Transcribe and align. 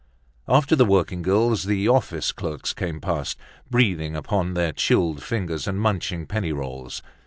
After 0.47 0.75
the 0.75 0.83
working 0.83 1.21
girls, 1.21 1.65
the 1.65 1.87
office 1.87 2.31
clerks 2.31 2.73
came 2.73 2.99
past, 2.99 3.37
breathing 3.69 4.15
upon 4.15 4.55
their 4.55 4.71
chilled 4.71 5.21
fingers 5.21 5.67
and 5.67 5.79
munching 5.79 6.25
penny 6.25 6.51
rolls. 6.51 7.03